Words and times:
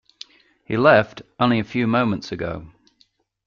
He 0.65 0.77
left 0.77 1.21
only 1.39 1.59
a 1.59 1.63
few 1.63 1.85
moments 1.85 2.31
ago. 2.31 2.71